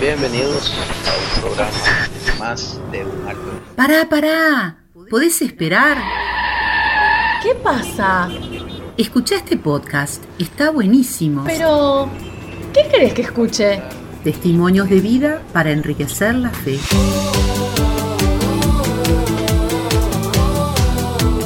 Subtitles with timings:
[0.00, 0.72] Bienvenidos
[1.06, 1.70] a un programa
[2.38, 3.42] más de un alto.
[3.76, 4.78] Pará, pará.
[5.10, 5.98] ¿Podés esperar?
[7.42, 8.30] ¿Qué pasa?
[8.96, 10.24] Escucha este podcast.
[10.38, 11.44] Está buenísimo.
[11.44, 12.08] Pero,
[12.72, 13.82] ¿qué querés que escuche?
[14.24, 16.78] Testimonios de vida para enriquecer la fe.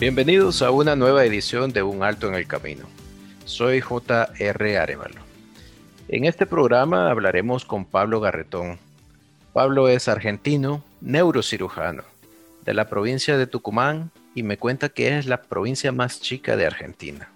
[0.00, 2.84] Bienvenidos a una nueva edición de Un Alto en el Camino.
[3.44, 4.78] Soy J.R.
[4.78, 5.20] Arevalo.
[6.06, 8.78] En este programa hablaremos con Pablo Garretón,
[9.52, 12.04] Pablo es argentino, neurocirujano,
[12.64, 16.66] de la provincia de Tucumán y me cuenta que es la provincia más chica de
[16.66, 17.32] Argentina.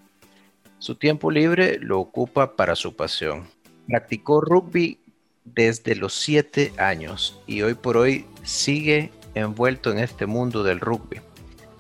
[0.78, 3.48] Su tiempo libre lo ocupa para su pasión.
[3.88, 5.00] Practicó rugby
[5.44, 11.20] desde los 7 años y hoy por hoy sigue envuelto en este mundo del rugby.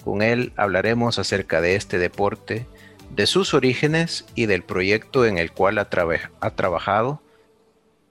[0.04, 2.66] Con él hablaremos acerca de este deporte,
[3.14, 5.88] de sus orígenes y del proyecto en el cual ha,
[6.40, 7.20] ha trabajado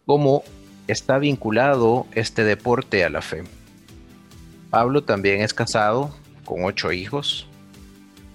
[0.06, 0.44] como
[0.88, 3.44] está vinculado este deporte a la fe.
[4.70, 7.48] Pablo también es casado con ocho hijos,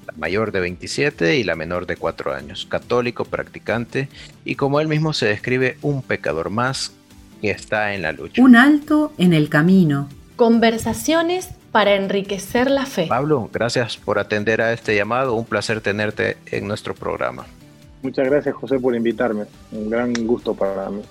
[0.06, 4.08] la mayor de 27 y la menor de 4 años, católico practicante
[4.44, 6.92] y como él mismo se describe, un pecador más
[7.40, 8.42] que está en la lucha.
[8.42, 10.08] Un alto en el camino.
[10.36, 13.04] Conversaciones para enriquecer la fe.
[13.06, 17.44] Pablo, gracias por atender a este llamado, un placer tenerte en nuestro programa.
[18.00, 21.02] Muchas gracias José por invitarme, un gran gusto para mí.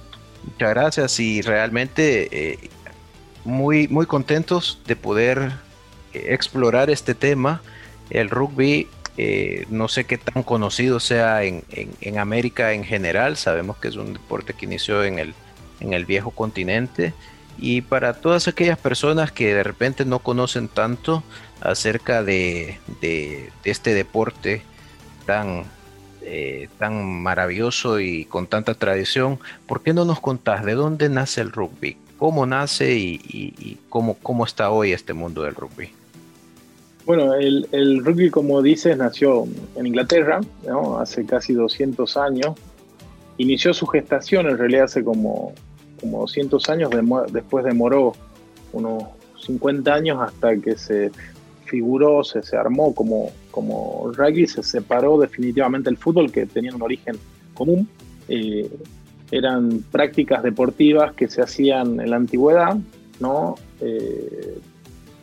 [0.43, 2.69] Muchas gracias y realmente eh,
[3.43, 5.51] muy, muy contentos de poder
[6.15, 7.61] eh, explorar este tema.
[8.09, 8.87] El rugby,
[9.17, 11.63] eh, no sé qué tan conocido sea en,
[12.17, 15.35] América en general, sabemos que es un deporte que inició en el,
[15.79, 17.13] en el viejo continente.
[17.57, 21.23] Y para todas aquellas personas que de repente no conocen tanto
[21.61, 22.79] acerca de,
[23.63, 24.61] este deporte
[25.25, 25.63] tan,
[26.21, 31.41] eh, tan maravilloso y con tanta tradición, ¿por qué no nos contás de dónde nace
[31.41, 31.97] el rugby?
[32.17, 35.89] ¿Cómo nace y, cómo, cómo, está hoy este mundo del rugby?
[37.05, 39.45] Bueno, el, rugby, como dices, nació
[39.75, 40.39] en Inglaterra,
[40.99, 42.55] hace casi 200 años.
[43.37, 45.53] Inició su gestación en realidad hace como,
[46.05, 46.91] como 200 años,
[47.31, 48.13] después demoró
[48.73, 49.03] unos
[49.39, 51.11] 50 años hasta que se
[51.65, 56.81] figuró, se, se armó como, como rugby, se separó definitivamente el fútbol, que tenía un
[56.83, 57.15] origen
[57.55, 57.89] común.
[58.27, 58.69] Eh,
[59.31, 62.77] eran prácticas deportivas que se hacían en la antigüedad,
[63.19, 63.55] ¿no?
[63.81, 64.59] Eh,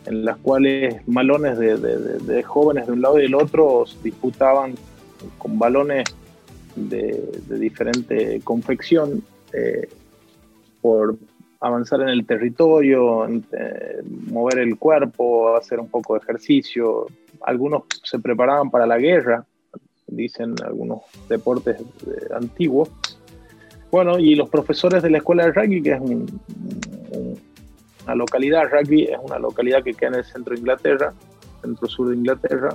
[0.07, 4.75] en las cuales balones de, jóvenes de un lado y del otro disputaban
[5.39, 6.05] con balones
[6.75, 9.23] de, diferente confección
[9.53, 9.89] eh,
[10.83, 11.17] por
[11.61, 17.07] avanzar en el territorio, eh, mover el cuerpo, hacer un poco de ejercicio.
[17.43, 19.47] Algunos se preparaban para la guerra,
[20.09, 21.77] dicen algunos deportes
[22.35, 22.91] antiguos.
[23.93, 29.19] Bueno, y los profesores de la escuela de rugby, que es una localidad, rugby es
[29.23, 31.15] una localidad que queda en el centro de Inglaterra,
[31.61, 32.75] centro-sur de Inglaterra,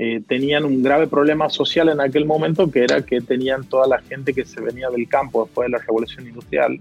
[0.00, 4.00] eh, tenían un grave problema social en aquel momento, que era que tenían toda la
[4.00, 6.78] gente que se venía del campo después de la revolución industrial,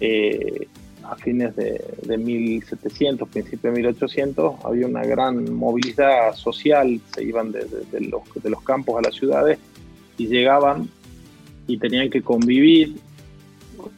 [0.00, 0.66] eh,
[1.04, 7.64] a fines de, 1700, principios de 1800, había una gran movilidad social, se iban de,
[8.00, 9.60] los, de los campos a las ciudades
[10.18, 10.88] y llegaban
[11.68, 12.96] y tenían que convivir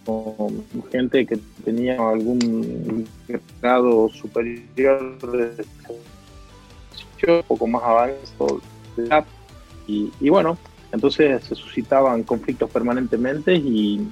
[0.05, 3.07] con gente que tenía algún
[3.63, 5.65] grado superior de
[7.29, 8.61] un poco más avanzado
[9.87, 10.59] y, y bueno,
[10.93, 14.09] entonces se suscitaban conflictos permanentemente y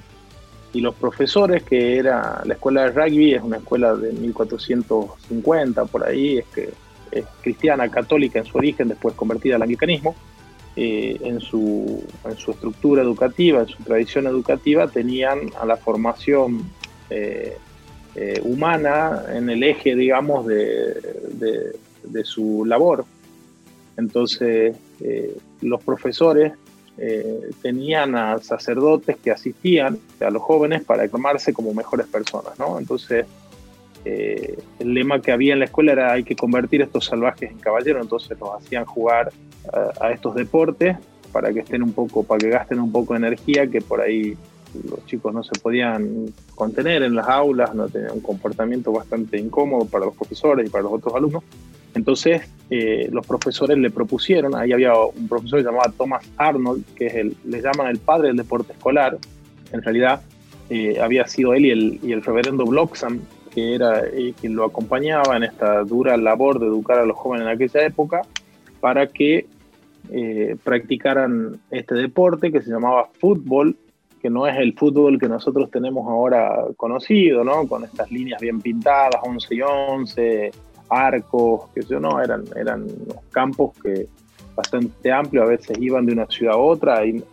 [0.73, 6.05] y los profesores, que era la escuela de rugby, es una escuela de 1450 por
[6.05, 6.69] ahí, es que
[7.11, 10.15] es cristiana, católica en su origen, después convertida al anglicanismo,
[10.75, 16.69] eh, en, su, en su estructura educativa, en su tradición educativa, tenían a la formación
[17.09, 17.57] eh,
[18.15, 20.93] eh, humana en el eje, digamos, de,
[21.31, 21.75] de
[22.23, 23.05] su labor.
[23.97, 24.75] Entonces,
[25.61, 26.53] los profesores
[27.01, 32.77] eh, tenían a sacerdotes que asistían a los jóvenes para formarse como mejores personas, ¿no?
[32.77, 33.25] Entonces,
[34.03, 37.57] eh, el lema que había en la escuela era hay que convertir estos salvajes en
[37.59, 39.31] caballeros, entonces los hacían jugar
[40.01, 40.97] a, estos deportes
[41.31, 44.35] para que estén un poco, para que gasten un poco de energía que por ahí
[44.89, 49.85] los chicos no se podían contener en las aulas, no tenían un comportamiento bastante incómodo
[49.85, 51.43] para los profesores y para los otros alumnos.
[51.95, 57.15] Entonces eh, los profesores le propusieron, ahí había un profesor llamado Thomas Arnold, que es
[57.15, 59.17] el, le llaman el padre del deporte escolar,
[59.71, 60.21] en realidad
[60.69, 61.65] eh, había sido él
[62.03, 63.21] y el, reverendo Bloxham,
[63.51, 67.47] que era eh, quien lo acompañaba en esta dura labor de educar a los jóvenes
[67.47, 68.21] en aquella época,
[68.79, 69.47] para que
[70.63, 73.75] practicaran este deporte que se llamaba fútbol,
[74.21, 77.67] que no es el fútbol que nosotros tenemos ahora conocido, ¿no?
[77.67, 80.51] Con estas líneas bien pintadas, 11 y 11,
[80.89, 82.87] arcos, que yo no, eran, eran
[83.31, 84.07] campos que
[84.55, 87.23] bastante amplios, a veces iban de una ciudad a otra y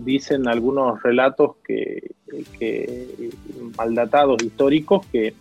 [0.00, 2.12] dicen algunos relatos que,
[2.58, 3.30] que
[3.76, 5.34] maldatados históricos que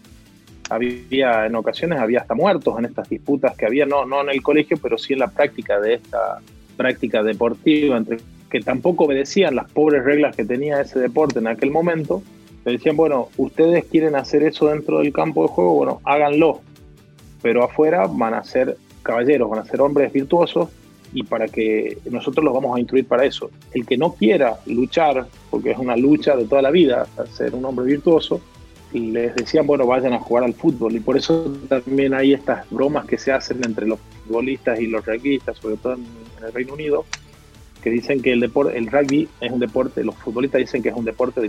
[0.69, 4.43] había en ocasiones había hasta muertos en estas disputas que había no no en el
[4.43, 6.39] colegio pero sí en la práctica de esta
[6.77, 8.17] práctica deportiva entre
[8.49, 12.21] que tampoco obedecían las pobres reglas que tenía ese deporte en aquel momento
[12.65, 16.61] le decían, bueno, ustedes quieren hacer eso dentro del campo de juego, bueno, háganlo,
[17.41, 20.69] pero afuera van a ser caballeros, van a ser hombres virtuosos
[21.13, 23.49] y para que nosotros los vamos a instruir para eso.
[23.73, 27.65] El que no quiera luchar, porque es una lucha de toda la vida, ser un
[27.65, 28.41] hombre virtuoso,
[28.93, 30.95] les decían, bueno, vayan a jugar al fútbol.
[30.95, 35.05] Y por eso también hay estas bromas que se hacen entre los futbolistas y los
[35.05, 36.05] rugbyistas, sobre todo en,
[36.45, 37.05] el Reino Unido,
[37.81, 40.95] que dicen que el, deporte, el rugby es un deporte, los futbolistas dicen que es
[40.95, 41.47] un deporte de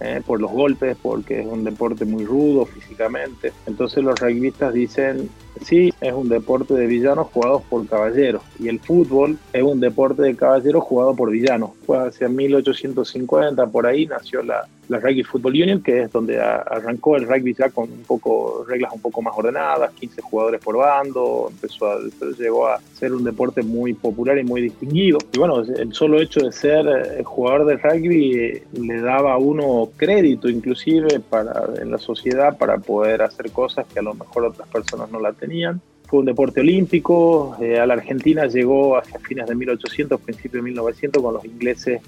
[0.00, 3.52] eh, por los golpes, porque es un deporte muy rudo físicamente.
[3.66, 5.30] Entonces los rugbyistas dicen,
[5.62, 8.42] sí, es un deporte de villanos jugados por caballeros.
[8.58, 11.70] Y el fútbol es un deporte de caballeros jugado por villanos.
[11.86, 17.16] Fue hacia 1850, por ahí nació la, la Rugby Football Union, que es donde arrancó
[17.16, 21.48] el rugby ya con un poco reglas un poco más ordenadas, 15 jugadores por bando,
[21.50, 21.98] empezó a,
[22.38, 25.18] llegó a ser un deporte muy popular y muy distinguido.
[25.32, 29.38] Y bueno, el solo hecho de ser eh, jugador de rugby eh, le daba a
[29.38, 34.44] uno crédito inclusive para, en la sociedad para poder hacer cosas que a lo mejor
[34.44, 35.80] otras personas no la tenían.
[36.04, 40.70] Fue un deporte olímpico, eh, a la Argentina llegó hacia fines de 1800, principios de
[40.70, 42.00] 1900 con los ingleses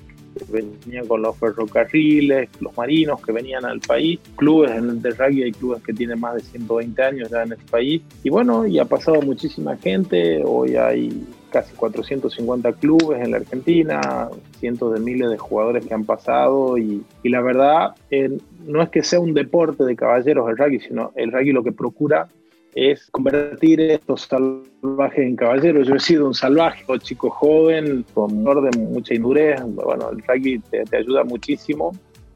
[0.49, 4.71] venían con los ferrocarriles, los marinos que venían al país, clubes
[5.03, 8.31] de rugby, hay clubes que tienen más de 120 años ya en el país, y
[8.31, 14.93] bueno, y ha pasado muchísima gente, hoy hay casi 450 clubes en la Argentina, cientos
[14.95, 19.21] de miles de jugadores que han pasado y, la verdad eh, no es que sea
[19.21, 22.29] un deporte de caballeros el rugby, sino el rugby lo que procura
[22.75, 25.87] es convertir estos salvajes en caballeros.
[25.87, 29.61] Yo he sido un salvaje, un chico joven, con orden, mucha indurez.
[29.65, 31.93] Bueno, el rugby te, ayuda muchísimo.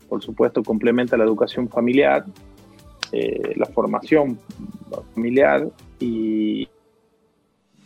[0.09, 2.25] Por supuesto, complementa la educación familiar,
[3.13, 4.39] eh, la formación
[5.15, 5.69] familiar
[6.01, 6.69] y,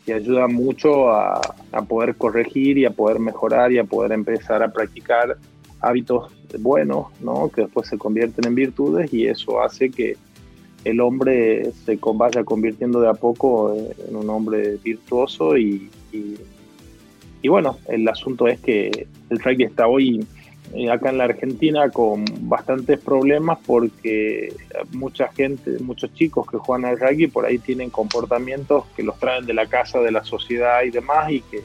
[0.07, 1.41] y ayuda mucho a,
[1.73, 5.37] a, poder corregir y a poder mejorar y a poder empezar a practicar
[5.81, 7.51] hábitos buenos, ¿no?
[7.51, 10.17] que después se convierten en virtudes y eso hace que
[10.85, 13.75] el hombre se vaya convirtiendo de a poco
[14.09, 20.25] en un hombre virtuoso y, y, bueno, el asunto es que el rugby está hoy
[20.75, 24.53] eh, acá en la Argentina con bastantes problemas porque
[24.93, 29.47] mucha gente, muchos chicos que juegan al rugby por ahí tienen comportamientos que los traen
[29.47, 31.63] de la casa, de la sociedad y demás y que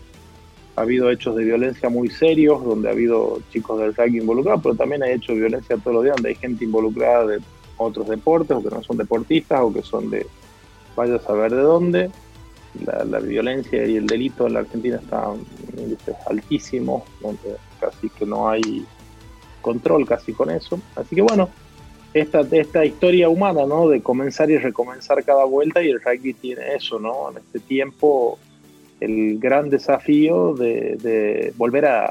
[0.75, 4.75] ha habido hechos de violencia muy serios donde ha habido chicos del rugby involucrados, pero
[4.75, 7.39] también hay hechos de violencia todos los días donde hay gente involucrada de
[7.81, 10.25] otros deportes o que no son deportistas o que son de
[10.95, 12.11] vaya a saber de dónde.
[12.85, 15.41] La, violencia y el delito en la Argentina están
[16.25, 18.85] altísimos, donde casi que no hay
[19.61, 20.79] control casi con eso.
[20.95, 21.49] Así que bueno,
[22.13, 23.89] esta, esta historia humana, ¿no?
[23.89, 27.31] De comenzar y recomenzar cada vuelta y el rugby tiene eso, ¿no?
[27.31, 28.39] En este tiempo
[29.01, 32.05] el gran desafío de, volver a,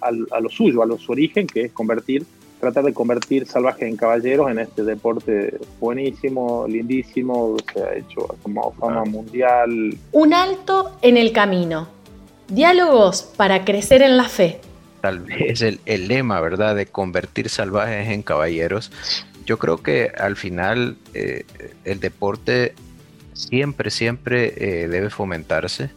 [0.00, 2.26] a, lo suyo, a lo, su origen, que es convertir
[2.60, 8.72] tratar de convertir salvajes en caballeros en este deporte buenísimo, lindísimo, se ha hecho como
[8.72, 9.96] fama mundial.
[10.12, 11.88] Un alto en el camino.
[12.48, 14.60] Diálogos para crecer en la fe.
[15.00, 18.90] Tal vez el, el lema, ¿verdad?, de convertir salvajes en caballeros.
[19.44, 21.44] Yo creo que al final eh,
[21.84, 22.74] el deporte
[23.32, 25.90] siempre, siempre eh, debe fomentarse.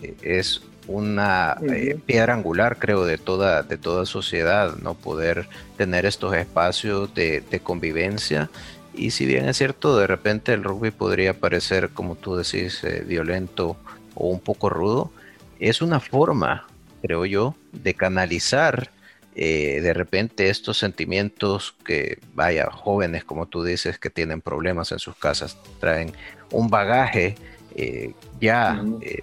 [0.00, 4.94] Eh, es una eh, piedra angular, creo, de toda, de toda sociedad, ¿no?
[4.94, 8.50] Poder tener estos espacios de, convivencia.
[8.94, 13.04] Y si bien es cierto, de repente el rugby podría parecer, como tú decís, eh,
[13.06, 13.76] violento
[14.14, 15.12] o un poco rudo,
[15.58, 16.66] es una forma,
[17.02, 18.90] creo yo, de canalizar
[19.36, 24.98] eh, de repente estos sentimientos que, vaya, jóvenes como tú dices, que tienen problemas en
[24.98, 26.12] sus casas, traen
[26.50, 27.36] un bagaje
[27.76, 29.22] eh, ya eh,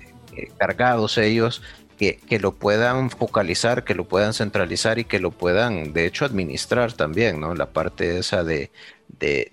[0.58, 1.62] cargados ellos,
[1.98, 6.94] que, lo puedan focalizar, que lo puedan centralizar y que lo puedan, de hecho, administrar
[6.94, 7.56] también, ¿no?
[7.56, 8.72] La parte esa de,
[9.20, 9.52] de,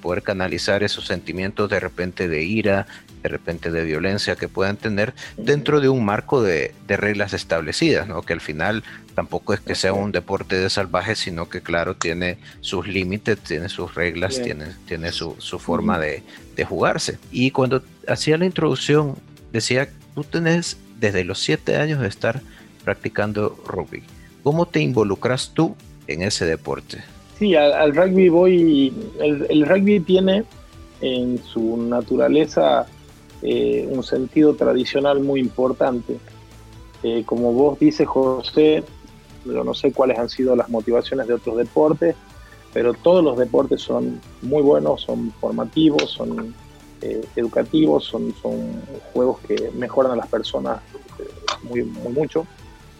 [0.00, 2.86] poder canalizar esos sentimientos de repente de ira,
[3.22, 8.22] de repente de violencia que puedan tener dentro de un marco de, reglas establecidas, ¿no?
[8.22, 8.82] que al final
[9.14, 13.68] tampoco es que sea un deporte de salvaje, sino que claro, tiene sus límites, tiene
[13.68, 16.22] sus reglas, tiene, tiene su, forma de,
[16.64, 17.18] jugarse.
[17.30, 19.16] Y cuando hacía la introducción,
[19.52, 22.40] decía, tú tenés desde los siete años de estar
[22.84, 24.02] practicando rugby.
[24.42, 25.76] ¿Cómo te involucras tú
[26.06, 26.98] en ese deporte?
[27.38, 30.44] Sí, al, rugby voy, el, el, rugby tiene
[31.00, 32.86] en su naturaleza
[33.42, 36.18] eh, un sentido tradicional muy importante.
[37.02, 38.84] Eh, como vos dices, José,
[39.44, 42.14] yo no sé cuáles han sido las motivaciones de otros deportes,
[42.72, 46.54] pero todos los deportes son muy buenos, son formativos, son
[47.02, 48.82] eh, educativos, son, son
[49.12, 50.80] juegos que mejoran a las personas
[51.62, 52.46] muy, muy mucho.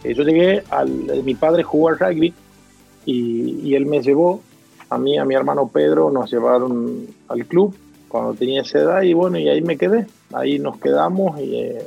[0.04, 0.90] yo llegué al,
[1.24, 2.34] mi padre jugó al rugby
[3.04, 4.40] y, y, él me llevó,
[4.88, 7.74] a mí, a mi hermano Pedro, nos llevaron al club
[8.12, 11.82] cuando tenía esa edad y bueno, y ahí me quedé, ahí nos quedamos y eh,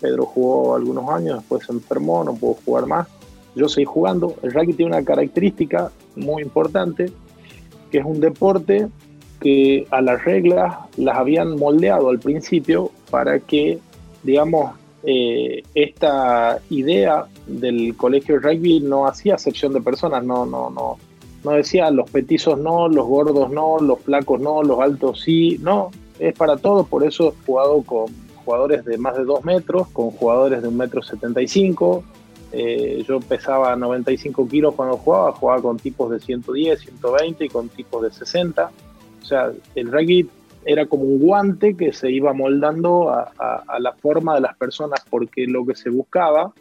[0.00, 3.06] Pedro jugó algunos años, después se enfermó, no pudo jugar más.
[3.54, 4.34] Yo seguí jugando.
[4.42, 7.12] El rugby tiene una característica muy importante,
[7.90, 8.88] que es un deporte
[9.40, 13.78] que a las reglas las habían moldeado al principio para que,
[14.22, 14.72] digamos,
[15.04, 20.98] eh, esta idea del colegio de rugby no hacía sección de personas, no, no, no,
[21.44, 25.90] no decía los petizos no, los gordos no, los flacos no, los altos sí, no,
[26.18, 28.06] es para todos, por eso he jugado con
[28.44, 32.02] jugadores de más de 2 metros, con jugadores de 1 metro 75,
[32.50, 37.68] eh, yo pesaba 95 kilos cuando jugaba, jugaba con tipos de 110, 120 y con
[37.68, 38.70] tipos de 60.
[39.28, 40.28] Sea, el rugby
[40.64, 45.04] era como un guante que se iba moldando a, a, la forma de las personas
[45.08, 46.52] porque lo que se buscaba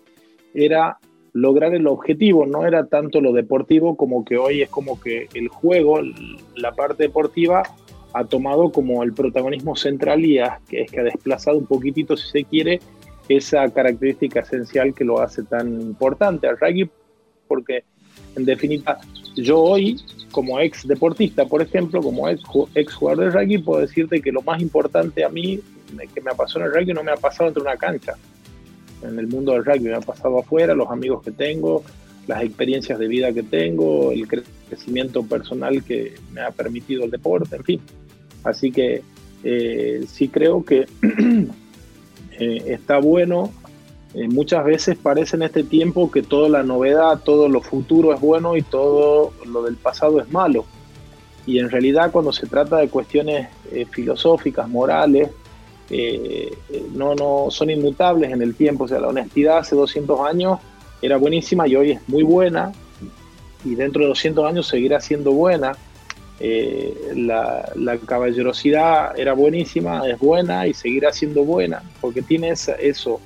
[0.54, 0.98] era
[1.34, 5.50] lograr el objetivo, no era tanto lo deportivo como que hoy es como que el
[5.50, 6.00] juego,
[6.56, 7.64] la parte deportiva,
[8.14, 12.30] ha tomado como el protagonismo central y que es que ha desplazado un poquitito, si
[12.30, 12.80] se quiere,
[13.30, 16.90] esa característica esencial que lo hace tan importante al rugby,
[17.48, 17.84] porque
[18.36, 18.98] en definitiva,
[19.36, 20.02] yo hoy,
[20.38, 22.44] como ex deportista, por ejemplo, como ex,
[22.76, 25.60] ex jugador de rugby, puedo decirte que lo más importante a mí
[26.14, 28.14] que me ha pasado en el rugby no me ha pasado entre una cancha
[29.02, 31.84] en el mundo del rugby, me ha pasado afuera, los amigos que tengo,
[32.28, 37.56] las experiencias de vida que tengo, el crecimiento personal que me ha permitido el deporte,
[37.56, 37.82] en fin.
[38.44, 39.02] Así que
[39.44, 40.86] eh, sí creo que
[42.40, 43.52] eh, está bueno.
[44.18, 48.20] Eh, muchas veces parece en este tiempo que toda la novedad, todo lo futuro es
[48.20, 50.66] bueno y todo lo del pasado es malo.
[51.46, 53.48] Y en realidad cuando se trata de cuestiones
[53.92, 55.30] filosóficas, morales,
[55.90, 56.58] eh,
[56.94, 58.86] no, no son inmutables en el tiempo.
[58.86, 60.60] O sea, la honestidad hace 200 años
[61.02, 62.72] era buenísima y hoy es muy buena
[63.64, 65.74] y dentro de 200 años seguirá siendo buena.
[66.40, 73.20] Eh, la, caballerosidad era buenísima, es buena y seguirá siendo buena porque tiene eso.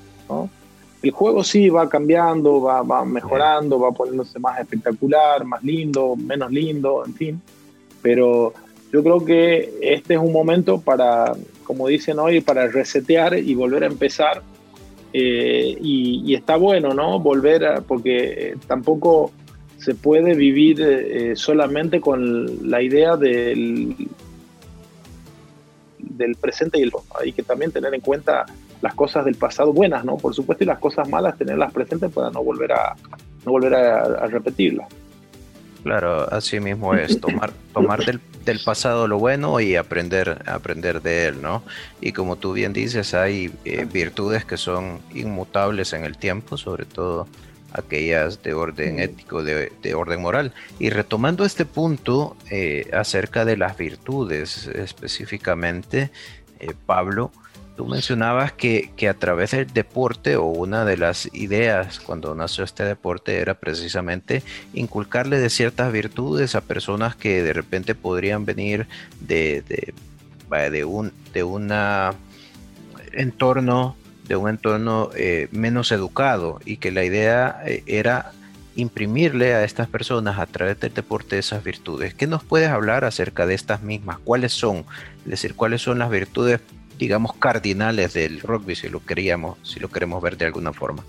[1.02, 6.52] El juego sí va cambiando, va, va mejorando, va poniéndose más espectacular, más lindo, menos
[6.52, 7.42] lindo, en fin.
[8.02, 8.54] Pero
[8.92, 13.84] yo creo que este es un momento para, como dicen hoy, para resetear y volver
[13.84, 14.44] a empezar.
[15.14, 17.20] Eh, y, está bueno, ¿no?
[17.20, 19.32] Volver a, porque eh, tampoco
[19.78, 23.96] se puede vivir eh, solamente con la idea del,
[25.98, 28.46] del presente y el Hay que también tener en cuenta
[28.82, 30.18] las cosas del pasado buenas, ¿no?
[30.18, 32.96] Por supuesto, y las cosas malas, tenerlas presentes para no volver a,
[33.46, 34.88] no volver a repetirlas.
[35.84, 41.42] Claro, así mismo es, tomar, tomar del, pasado lo bueno y aprender, aprender de él,
[41.42, 41.64] ¿no?
[42.00, 46.86] Y como tú bien dices, hay eh, virtudes que son inmutables en el tiempo, sobre
[46.86, 47.28] todo
[47.74, 50.54] aquellas de orden ético, de, orden moral.
[50.78, 56.12] Y retomando este punto eh, acerca de las virtudes específicamente,
[56.60, 57.32] eh, Pablo,
[57.76, 62.84] Tú mencionabas que, a través del deporte o una de las ideas cuando nació este
[62.84, 68.88] deporte era precisamente inculcarle de ciertas virtudes a personas que de repente podrían venir
[69.22, 72.14] de, de, un de una
[73.14, 73.96] entorno
[74.28, 78.32] de un entorno eh, menos educado y que la idea eh, era
[78.76, 82.14] imprimirle a estas personas a través del deporte esas virtudes.
[82.14, 84.20] ¿Qué nos puedes hablar acerca de estas mismas?
[84.20, 84.86] ¿Cuáles son?
[85.26, 86.62] Es decir, ¿cuáles son las virtudes
[87.02, 91.04] digamos, cardinales del rugby, si lo queríamos, si lo queremos ver de alguna forma.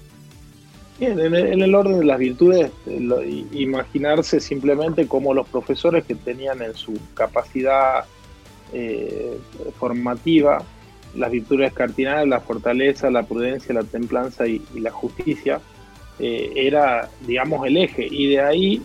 [0.99, 2.71] Bien, en el, orden de las virtudes,
[3.53, 8.05] imaginarse simplemente como los profesores que tenían en su capacidad
[8.73, 9.39] eh,
[9.79, 10.65] formativa
[11.15, 15.61] las virtudes cardinales, la fortaleza, la prudencia, la templanza y, la justicia,
[16.19, 18.09] eh, era, digamos, el eje.
[18.11, 18.83] Y de ahí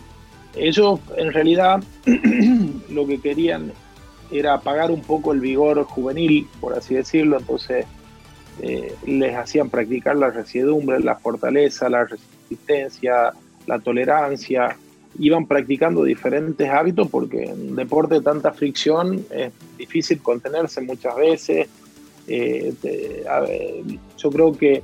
[0.56, 1.82] ellos en realidad
[2.90, 3.72] lo que querían
[4.32, 7.86] era apagar un poco el vigor juvenil, por así decirlo, entonces
[8.62, 13.34] eh, les hacían practicar la resiedumbre, la fortaleza, la resistencia,
[13.66, 14.76] la tolerancia,
[15.20, 21.68] iban practicando diferentes hábitos porque en deporte de tanta fricción es difícil contenerse muchas veces.
[22.28, 22.74] Eh,
[24.18, 24.84] yo creo que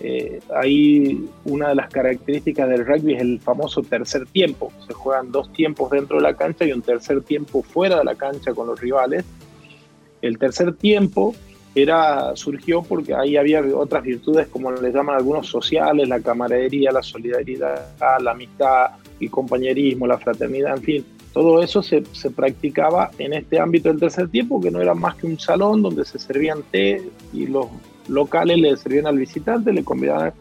[0.00, 4.72] eh, ahí una de las características del rugby es el famoso tercer tiempo.
[4.86, 8.14] Se juegan dos tiempos dentro de la cancha y un tercer tiempo fuera de la
[8.14, 9.24] cancha con los rivales.
[10.22, 11.34] El tercer tiempo
[11.74, 17.02] era, surgió porque ahí había otras virtudes, como le llaman algunos sociales, la camaradería, la
[17.02, 21.04] solidaridad, la amistad, el compañerismo, la fraternidad, en fin.
[21.32, 25.16] Todo eso se, se practicaba en este ámbito del tercer tiempo, que no era más
[25.16, 27.02] que un salón donde se servían té
[27.34, 27.66] y los
[28.08, 30.32] locales le servían al visitante, le convidaban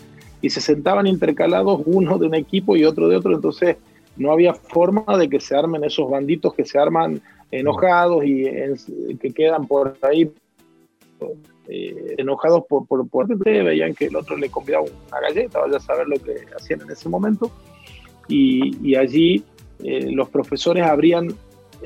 [0.41, 3.77] y se sentaban intercalados uno de un equipo y otro de otro, entonces
[4.17, 8.45] no había forma de que se armen esos banditos que se arman enojados y
[9.19, 10.31] que quedan por ahí
[11.67, 15.79] eh, enojados por, por, por veían que el otro le convidaba una galleta, vaya a
[15.79, 17.50] saber lo que hacían en ese momento,
[18.27, 19.43] y, allí
[19.84, 21.29] eh, los profesores abrían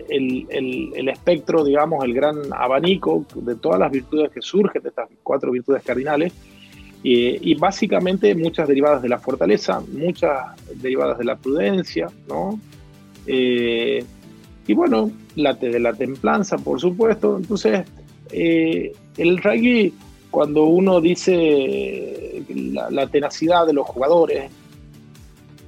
[0.10, 5.52] el, espectro, digamos, el gran abanico de todas las virtudes que surgen de estas cuatro
[5.52, 6.34] virtudes cardinales,
[7.02, 10.38] y básicamente muchas derivadas de la fortaleza, muchas
[10.82, 12.60] derivadas de la prudencia, ¿no?
[13.26, 14.04] Eh,
[14.68, 17.38] y bueno, la de la templanza, por supuesto.
[17.38, 17.86] Entonces,
[18.32, 19.94] eh, el rugby,
[20.30, 24.52] cuando uno dice la, la, tenacidad de los jugadores,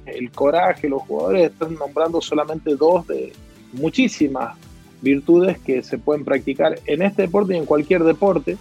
[0.06, 3.32] el coraje, los jugadores están nombrando solamente dos de,
[3.72, 4.56] muchísimas
[5.00, 8.56] virtudes que se pueden practicar en este deporte y en cualquier deporte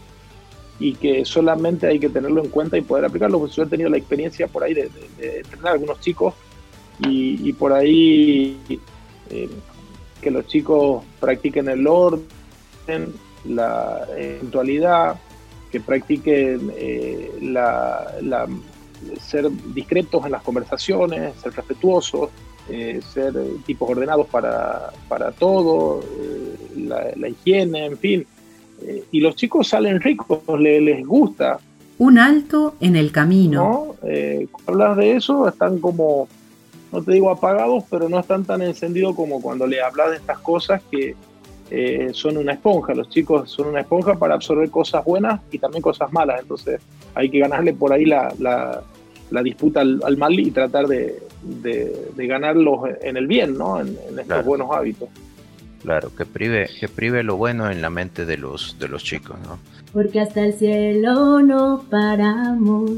[0.80, 3.40] y que solamente hay que tenerlo en cuenta y poder aplicarlo.
[3.40, 6.34] Pues yo he tenido la experiencia por ahí de, tener algunos chicos
[7.00, 8.60] y, por ahí
[9.30, 9.50] eh,
[10.22, 13.14] que los chicos practiquen el orden,
[13.46, 15.20] la eventualidad,
[15.72, 18.48] que practiquen eh, la,
[19.20, 22.30] ser discretos en las conversaciones, ser respetuosos,
[22.74, 23.34] eh, ser
[23.66, 28.26] tipos ordenados para, para todo, eh, la, higiene, en fin.
[28.82, 31.60] Eh, y los chicos salen ricos, les, gusta.
[31.98, 33.96] Un alto en el camino.
[34.66, 36.30] hablas de eso, están como,
[36.94, 40.40] no te digo apagados, pero no están tan encendidos como cuando le hablas de estas
[40.40, 41.14] cosas que
[42.14, 42.94] son una esponja.
[42.96, 46.40] Los chicos son una esponja para absorber cosas buenas y también cosas malas.
[46.42, 46.80] Entonces
[47.16, 48.34] hay que ganarle por ahí la,
[49.32, 53.80] la disputa al, mal y tratar de, de, ganarlos en el bien, ¿no?
[53.82, 55.10] En, estos buenos hábitos.
[55.82, 59.38] Claro, que prive, que prive lo bueno en la mente de los, de los chicos,
[59.48, 59.58] ¿no?
[59.92, 62.92] Porque hasta el cielo no paramos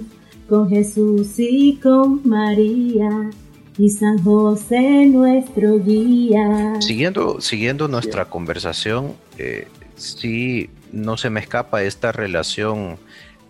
[0.49, 3.29] con Jesús y con María
[3.77, 6.79] y San José nuestro guía.
[6.81, 12.97] Siguiendo, siguiendo nuestra conversación, eh, sí no se me escapa esta relación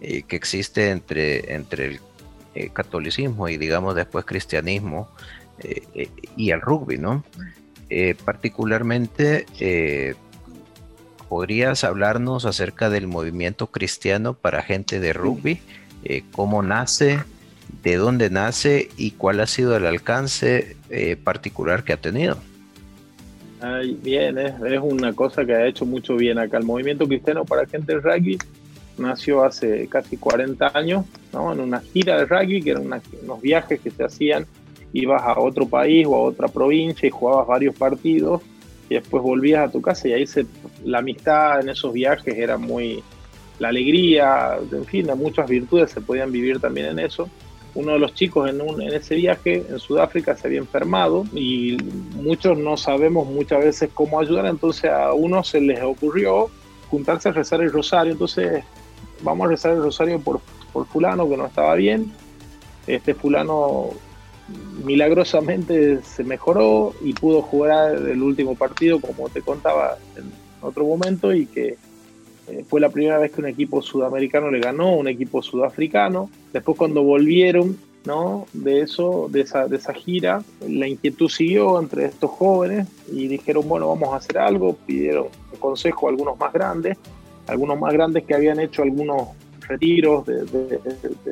[0.02, 2.00] eh, que existe entre, entre el
[2.56, 5.10] eh, catolicismo y digamos después cristianismo
[5.64, 7.24] eh, eh, y el rugby, ¿no?
[8.26, 9.46] particularmente,
[11.30, 15.60] ¿podrías hablarnos acerca del movimiento cristiano para gente de rugby?
[16.32, 17.20] ¿Cómo nace?
[17.84, 18.90] ¿De dónde nace?
[18.98, 20.76] ¿Y cuál ha sido el alcance
[21.24, 22.40] particular que ha tenido?
[24.02, 26.58] bien, es, es, una cosa que ha hecho mucho bien acá.
[26.58, 28.40] El movimiento cristiano para gente de rugby
[28.98, 31.52] nació hace casi 40 años, ¿no?
[31.52, 34.46] en una gira de rugby, que eran unos viajes que se hacían,
[34.94, 38.42] ibas a otro país o a otra provincia y jugabas varios partidos
[38.90, 40.46] y después volvías a tu casa y ahí se,
[40.84, 43.04] la amistad en esos viajes era muy,
[43.60, 47.30] la alegría, en fin, muchas virtudes se podían vivir también en eso.
[47.76, 51.78] Uno de los chicos en, en ese viaje en Sudáfrica se había enfermado y
[52.16, 56.52] muchos no sabemos muchas veces cómo ayudar, entonces a uno se les ocurrió
[56.94, 58.64] juntarse a rezar el rosario, entonces
[59.24, 62.12] vamos a rezar el rosario por, por fulano que no estaba bien.
[62.86, 63.90] Este fulano
[64.86, 71.34] milagrosamente se mejoró y pudo jugar el último partido, como te contaba en otro momento,
[71.34, 71.78] y que
[72.48, 76.30] eh, fue la primera vez que un equipo sudamericano le ganó un equipo sudafricano.
[76.52, 77.76] Después cuando volvieron
[78.06, 78.46] ¿no?
[78.54, 83.68] de eso, de esa, de esa gira, la inquietud siguió entre estos jóvenes y dijeron,
[83.68, 85.28] bueno, vamos a hacer algo, pidieron
[85.60, 86.98] consejo a algunos más grandes
[87.48, 89.30] algunos más grandes que habían hecho algunos
[89.68, 90.46] retiros de,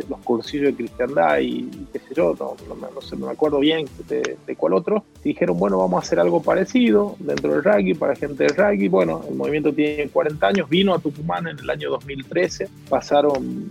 [0.10, 4.74] los cursillos de cristiandad y, qué sé yo, no, no, me acuerdo bien de, cuál
[4.74, 8.88] otro, dijeron, bueno, vamos a hacer algo parecido dentro del rugby para gente del rugby.
[8.88, 13.70] Bueno, el movimiento tiene 40 años, vino a Tucumán en el año 2013, pasaron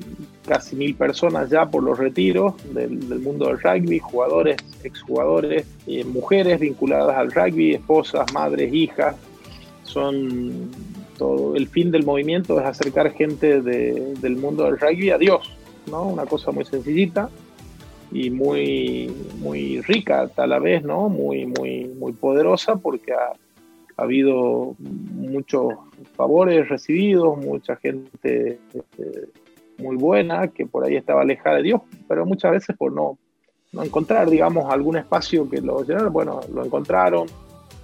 [0.50, 6.58] casi mil personas ya por los retiros del, mundo del rugby, jugadores, exjugadores, eh, mujeres
[6.58, 9.14] vinculadas al rugby, esposas, madres, hijas,
[9.84, 10.68] son
[11.16, 15.56] todo el fin del movimiento es acercar gente del mundo del rugby a Dios,
[15.88, 16.02] ¿no?
[16.02, 17.30] Una cosa muy sencillita
[18.10, 19.08] y muy,
[19.38, 21.08] muy rica a la vez, ¿no?
[21.08, 23.34] Muy, muy, muy poderosa porque ha,
[23.96, 25.74] habido muchos
[26.16, 29.28] favores recibidos, mucha gente este,
[29.80, 33.18] muy buena que por ahí estaba alejada de Dios, pero muchas veces por no,
[33.72, 37.26] no encontrar, digamos, algún espacio que lo llenara, bueno, lo encontraron,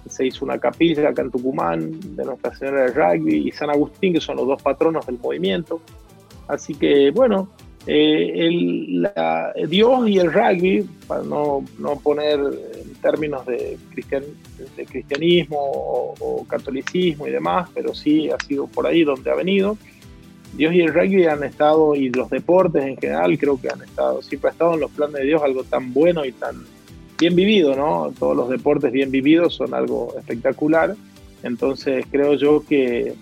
[0.09, 4.13] se hizo una capilla acá en Tucumán de Nuestra Señora del Rugby y San Agustín,
[4.13, 5.81] que son los dos patronos del movimiento.
[6.47, 7.49] Así que, bueno,
[7.85, 9.09] eh, el,
[9.69, 13.77] Dios y el rugby, para no, no poner en términos de,
[14.75, 19.35] de cristianismo o, o, catolicismo y demás, pero sí ha sido por ahí donde ha
[19.35, 19.77] venido.
[20.53, 24.21] Dios y el rugby han estado, y los deportes en general, creo que han estado,
[24.21, 26.65] siempre ha estado en los planes de Dios algo tan bueno y tan
[27.19, 28.13] bien vivido, ¿no?
[28.17, 30.95] Todos los deportes bien vividos son algo espectacular.
[31.43, 33.13] Entonces creo yo que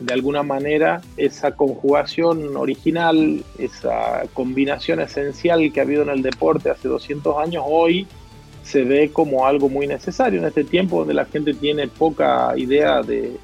[0.00, 6.70] de alguna manera esa conjugación original, esa combinación esencial que ha habido en el deporte
[6.70, 8.06] hace 200 años, hoy
[8.62, 13.02] se ve como algo muy necesario en este tiempo donde la gente tiene poca idea
[13.02, 13.36] de,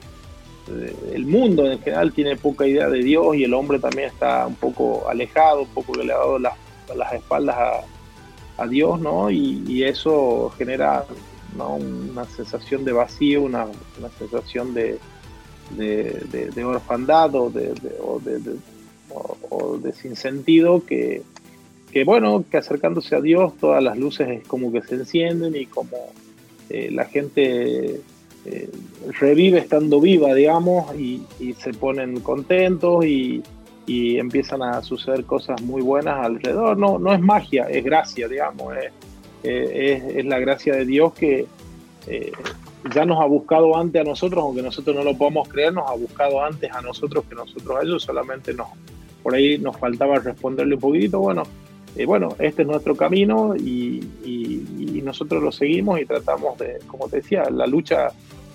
[0.68, 4.55] el mundo en general tiene poca idea de Dios y el hombre también está un
[4.55, 6.55] poco alejado, un poco le ha dado las,
[6.96, 9.31] las espaldas a, a Dios, ¿no?
[9.31, 11.05] Y, eso genera
[11.57, 13.66] una sensación de vacío, una,
[14.18, 14.98] sensación de,
[15.77, 17.72] de, orfandad o de,
[19.50, 21.22] o de, sinsentido que,
[21.92, 25.66] que, bueno, que acercándose a Dios todas las luces es como que se encienden y
[25.66, 25.96] como
[26.70, 28.00] eh, la gente
[28.46, 28.70] eh,
[29.18, 33.42] revive estando viva, digamos, y, y se ponen contentos y,
[33.87, 36.78] empiezan a suceder cosas muy buenas alrededor.
[36.78, 38.92] No, no es magia, es gracia, digamos, es,
[39.42, 41.46] es, la gracia de Dios que
[42.07, 42.33] eh,
[42.94, 45.94] ya nos ha buscado antes a nosotros, aunque nosotros no lo podamos creer, nos ha
[45.94, 48.68] buscado antes a nosotros que nosotros a ellos, solamente nos,
[49.22, 51.44] por ahí nos faltaba responderle un poquitito, bueno,
[51.96, 54.00] eh, bueno, este es nuestro camino y,
[55.02, 58.09] nosotros lo seguimos y tratamos de, como te decía, la lucha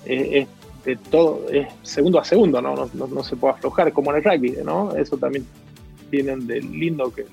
[0.04, 0.48] es
[0.84, 2.88] de todo, es segundo a segundo, ¿no?
[2.94, 4.94] No, se puede aflojar, como en el rugby, ¿no?
[4.96, 5.44] Eso también
[6.10, 7.26] tienen de lindo que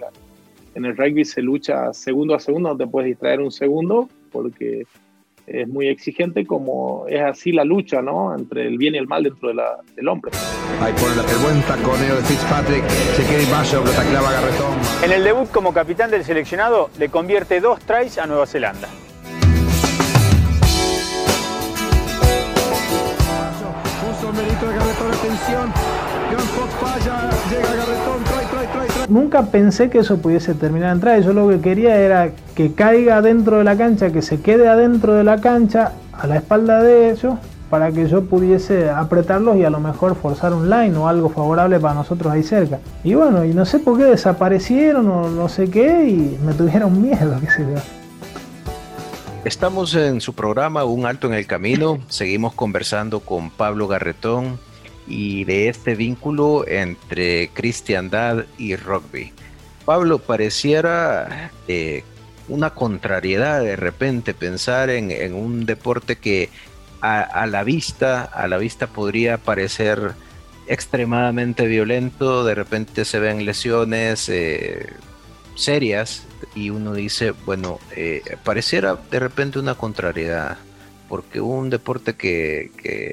[0.76, 4.86] en el rugby se lucha segundo a segundo, no te puedes distraer un segundo porque
[5.48, 8.36] es muy exigente como es así la lucha, ¿no?
[8.36, 10.32] Entre el bien y el mal dentro de la, del hombre.
[10.82, 14.78] Ahí pone el buen taconeo de Fitzpatrick, se ir más sobre taclaba Garretón.
[15.04, 18.90] En el debut como capitán del seleccionado le convierte dos tries a Nueva Zelanda.
[29.10, 31.24] Nunca pensé que eso pudiese terminar en try.
[31.24, 35.14] Yo lo que quería era que caiga dentro de la cancha, que se quede adentro
[35.14, 37.36] de la cancha, a la espalda de ellos,
[37.70, 41.80] para que yo pudiese apretarlos y a lo mejor forzar un line o algo favorable
[41.80, 42.80] para nosotros ahí cerca.
[43.04, 47.02] Y bueno, y no sé por qué desaparecieron o no sé qué y me tuvieron
[47.02, 47.80] miedo, qué sé yo.
[49.46, 52.00] Estamos en su programa Un Alto en el Camino.
[52.10, 54.60] Seguimos conversando con Pablo Garretón
[55.08, 59.32] y de este vínculo entre cristiandad y rugby.
[59.86, 62.04] Pablo, pareciera eh,
[62.50, 66.50] una contrariedad de repente pensar en, un deporte que
[67.02, 70.14] a, la vista, a la vista podría parecer
[70.68, 74.88] extremadamente violento, de repente se ven lesiones eh,
[75.56, 80.58] serias y uno dice, bueno, eh, pareciera de repente una contrariedad,
[81.08, 82.72] porque un deporte que,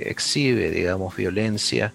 [0.08, 1.92] exhibe, digamos, violencia,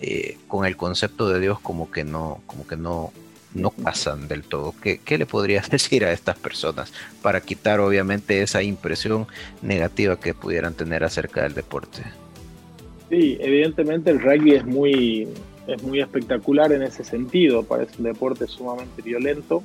[0.00, 3.12] eh, con el concepto de Dios como que no, como que no,
[3.54, 4.74] no pasan del todo.
[4.80, 9.26] ¿Qué, ¿Qué, le podrías decir a estas personas para quitar obviamente esa impresión
[9.62, 12.02] negativa que pudieran tener acerca del deporte?
[13.08, 15.28] Sí, evidentemente el rugby es muy,
[15.66, 19.62] es muy espectacular en ese sentido, parece un deporte sumamente violento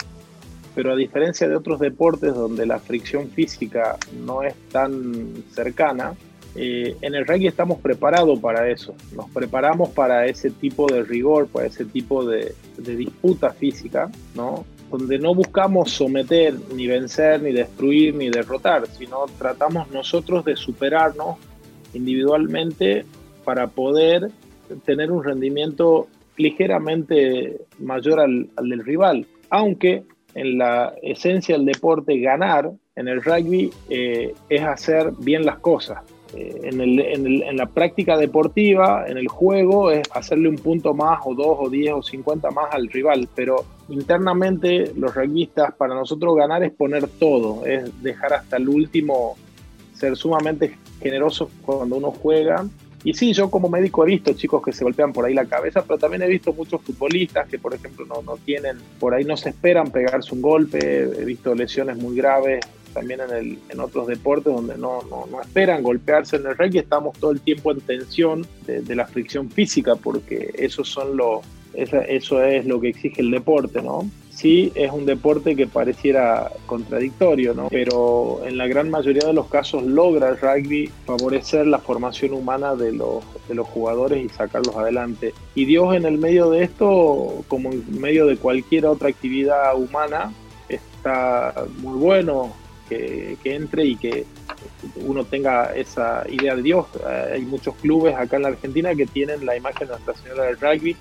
[0.75, 6.13] pero a diferencia de otros deportes donde la fricción física no es tan cercana,
[6.55, 11.47] eh, en el rugby estamos preparados para eso, nos preparamos para ese tipo de rigor,
[11.47, 14.65] para ese tipo de, disputa física, ¿no?
[14.91, 21.37] donde no buscamos someter, ni vencer, ni destruir, ni derrotar, sino tratamos nosotros de superarnos
[21.95, 23.03] individualmente
[23.43, 24.29] para poder
[24.85, 26.07] tener un rendimiento
[26.37, 30.03] ligeramente mayor al, del rival, aunque
[30.35, 35.99] en la esencia del deporte ganar en el rugby eh, es hacer bien las cosas.
[36.35, 41.35] Eh, en, en, la práctica deportiva, en el juego, es hacerle un punto más o
[41.35, 46.63] dos o diez o cincuenta más al rival, pero internamente los rugbyistas para nosotros ganar
[46.63, 49.35] es poner todo, es dejar hasta el último,
[49.93, 52.65] ser sumamente generosos cuando uno juega
[53.03, 55.83] y sí, yo como médico he visto chicos que se golpean por ahí la cabeza,
[55.83, 59.35] pero también he visto muchos futbolistas que, por ejemplo, no, no tienen, por ahí no
[59.35, 64.07] se esperan pegarse un golpe, he visto lesiones muy graves también en, el, en otros
[64.07, 67.81] deportes donde no, no, no esperan golpearse en el rugby, estamos todo el tiempo en
[67.81, 71.41] tensión de, la fricción física, porque esos son los,
[71.73, 74.09] eso es lo que exige el deporte, ¿no?
[74.43, 77.69] Sí es un deporte que pareciera contradictorio, ¿no?
[77.69, 82.75] pero en la gran mayoría de los casos logra el rugby favorecer la formación humana
[82.75, 85.33] de los, de los jugadores y sacarlos adelante.
[85.55, 90.33] Y Dios en el medio de esto, como en medio de cualquier otra actividad humana,
[90.67, 92.51] está muy bueno
[92.89, 94.25] que, que entre y que
[94.97, 96.85] uno tenga esa idea de Dios.
[97.31, 100.59] Hay muchos clubes acá en la Argentina que tienen la imagen de Nuestra Señora del
[100.59, 100.97] Rugby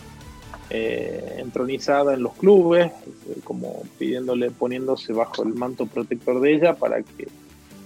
[0.74, 6.72] eh, entronizada en los clubes, eh, como pidiéndole, poniéndose bajo el manto protector de ella
[6.72, 7.28] para que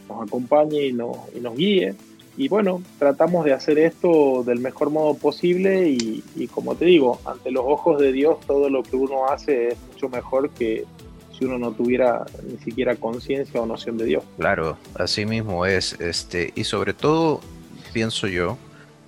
[0.09, 1.17] nos acompañe y nos,
[1.57, 1.97] guíe.
[2.37, 7.19] Y bueno, tratamos de hacer esto del mejor modo posible y, y, como te digo,
[7.25, 10.85] ante los ojos de Dios todo lo que uno hace es mucho mejor que
[11.37, 14.23] si uno no tuviera ni siquiera conciencia o noción de Dios.
[14.39, 17.41] Claro, así mismo es, este, y sobre todo
[17.93, 18.59] pienso yo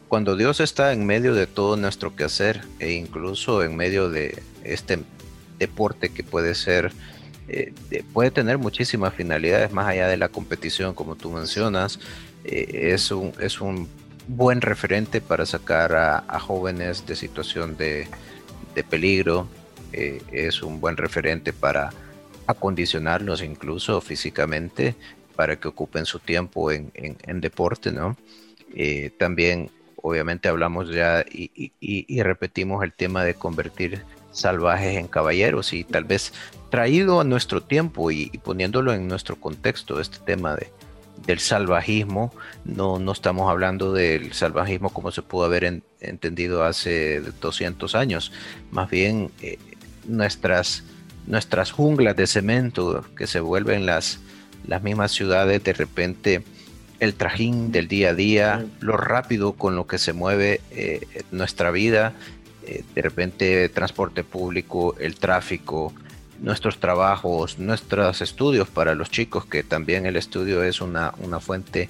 [0.09, 4.99] cuando Dios está en medio de todo nuestro quehacer e incluso en medio de este
[5.59, 6.93] deporte que puede ser,
[7.49, 7.73] eh,
[8.13, 12.01] puede tener muchísimas finalidades más allá de la competición, como tú mencionas,
[12.45, 13.89] eh, es, un, es un
[14.27, 18.09] buen referente para sacar a, jóvenes de situación de,
[18.89, 19.49] peligro,
[19.93, 21.91] eh, es un buen referente para
[22.47, 24.95] acondicionarlos incluso físicamente
[25.35, 28.17] para que ocupen su tiempo en, en deporte, ¿no?
[29.19, 29.71] también
[30.03, 36.33] obviamente hablamos ya y, repetimos el tema de convertir salvajes en caballeros y tal vez
[36.71, 40.71] traído a nuestro tiempo y, poniéndolo en nuestro contexto, este tema de,
[41.27, 42.33] del salvajismo,
[42.65, 48.33] no, no estamos hablando del salvajismo como se pudo haber entendido hace 200 años,
[48.71, 49.59] más bien eh,
[50.07, 50.85] nuestras,
[51.27, 54.21] nuestras junglas de cemento que se vuelven las,
[54.67, 56.45] las mismas ciudades de repente
[57.01, 61.71] el trajín del día a día, lo rápido con lo que se mueve eh, nuestra
[61.71, 62.13] vida,
[62.67, 65.93] eh, de repente transporte público, el tráfico,
[66.41, 71.89] nuestros trabajos, nuestros estudios para los chicos, que también el estudio es una, una fuente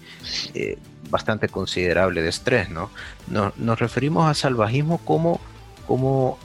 [0.55, 0.79] eh,
[1.11, 2.91] bastante considerable de estrés, ¿no?
[3.29, 5.41] Nos, referimos a salvajismo como,
[5.87, 6.39] como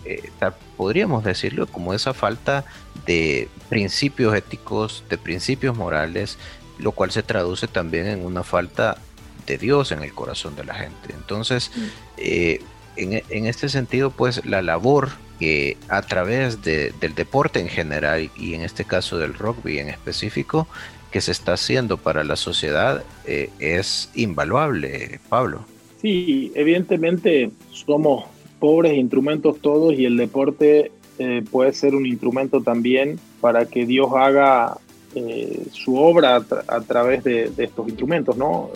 [0.78, 2.64] podríamos decirlo, como esa falta
[3.06, 6.38] de principios éticos, de principios morales,
[6.80, 8.98] lo cual se traduce también en una falta
[9.46, 11.14] de Dios en el corazón de la gente.
[11.14, 11.82] Entonces, mm.
[12.18, 12.62] eh,
[12.96, 15.10] en, este sentido, pues la labor
[15.40, 20.68] que a través del deporte en general y en este caso del rugby en específico,
[21.12, 25.66] que se está haciendo para la sociedad eh, es invaluable, Pablo.
[26.02, 28.26] Sí, evidentemente somos
[28.60, 34.08] pobres instrumentos todos y el deporte eh, puede ser un instrumento también para que Dios
[34.16, 34.78] haga
[35.16, 38.70] eh, su obra a, través de, estos instrumentos, ¿no?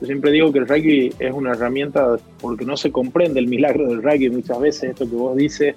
[0.00, 3.88] Yo siempre digo que el rugby es una herramienta porque no se comprende el milagro
[3.88, 5.74] del rugby muchas veces, esto que vos dices,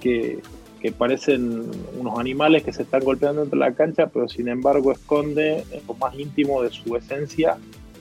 [0.00, 0.38] que,
[0.80, 1.62] que parecen
[1.98, 5.94] unos animales que se están golpeando dentro de la cancha, pero sin embargo esconde lo
[5.94, 7.56] más íntimo de su esencia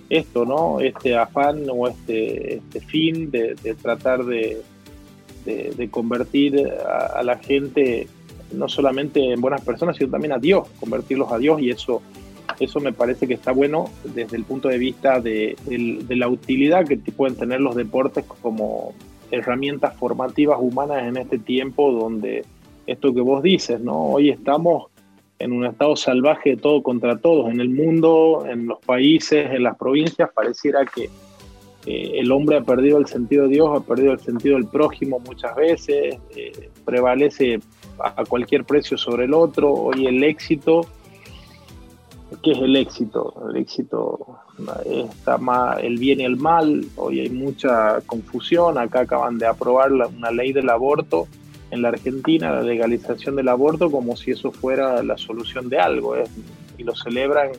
[0.10, 0.80] esto, ¿no?
[0.80, 4.62] Este afán o este, este fin de, tratar de,
[5.46, 8.08] de, convertir a la gente
[8.52, 12.02] no solamente en buenas personas, sino también a Dios, convertirlos a Dios y eso,
[12.60, 15.56] eso me parece que está bueno desde el punto de vista de,
[16.10, 18.94] la utilidad que pueden tener los deportes como
[19.32, 22.46] herramientas formativas humanas en este tiempo donde
[22.86, 24.00] esto que vos dices, ¿no?
[24.04, 24.88] Hoy estamos
[25.40, 29.64] en un estado salvaje de todo contra todos, en el mundo, en los países, en
[29.64, 31.10] las provincias, pareciera que
[31.86, 35.20] eh, el hombre ha perdido el sentido de Dios, ha perdido el sentido del prójimo
[35.20, 37.60] muchas veces, eh, prevalece
[38.04, 39.72] a cualquier precio sobre el otro.
[39.72, 40.86] Hoy el éxito,
[42.44, 43.34] ¿qué es el éxito?
[43.50, 44.40] El éxito
[44.86, 46.86] está más el bien y el mal.
[46.98, 48.78] Hoy hay mucha confusión.
[48.78, 51.28] Acá acaban de aprobar una ley del aborto
[51.72, 56.16] en la Argentina, la legalización del aborto, como si eso fuera la solución de algo.
[56.78, 57.52] Y lo celebran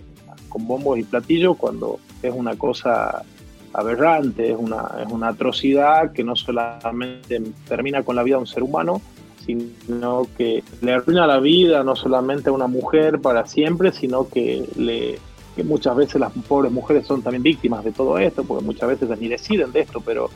[0.50, 3.24] con bombos y platillos cuando es una cosa
[3.72, 8.46] aberrante, es una, es una atrocidad que no solamente termina con la vida de un
[8.46, 9.00] ser humano,
[9.44, 14.68] sino que le arruina la vida no solamente a una mujer para siempre, sino que,
[14.76, 15.18] le,
[15.54, 19.18] que muchas veces las pobres mujeres son también víctimas de todo esto, porque muchas veces
[19.20, 20.30] ni deciden de esto, pero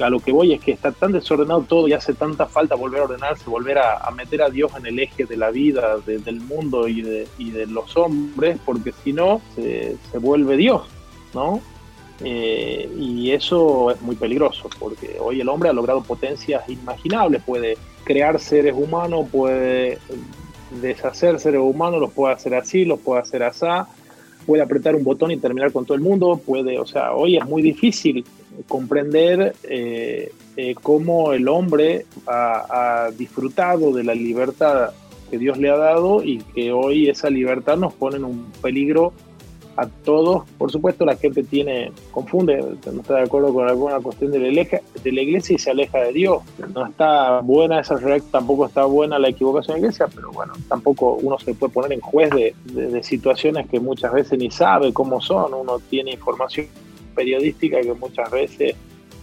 [0.00, 3.00] a lo que voy es que está tan desordenado todo y hace tanta falta volver
[3.00, 6.88] a ordenarse, volver a, meter a Dios en el eje de la vida, del mundo
[6.88, 10.82] y de, y de, los hombres, porque si no, se vuelve Dios,
[11.34, 11.60] ¿no?
[12.24, 17.76] Eh, y eso es muy peligroso, porque hoy el hombre ha logrado potencias inimaginables, puede
[18.04, 19.98] crear seres humanos, puede
[20.80, 23.66] deshacer seres humanos, los puede hacer así, los puede hacer así,
[24.46, 27.44] puede apretar un botón y terminar con todo el mundo, puede, o sea, hoy es
[27.44, 28.24] muy difícil
[28.68, 34.90] comprender eh, eh, cómo el hombre ha, disfrutado de la libertad
[35.30, 39.12] que Dios le ha dado y que hoy esa libertad nos pone en un peligro
[39.76, 40.48] a todos.
[40.58, 44.48] Por supuesto, la gente tiene, confunde, no está de acuerdo con alguna cuestión de la,
[44.48, 46.42] iglesia, de la iglesia y se aleja de Dios.
[46.74, 50.54] No está buena esa recta, tampoco está buena la equivocación de la iglesia, pero bueno,
[50.68, 54.92] tampoco uno se puede poner en juez de, de situaciones que muchas veces ni sabe
[54.92, 55.54] cómo son.
[55.54, 56.66] Uno tiene información
[57.14, 58.74] periodística que muchas veces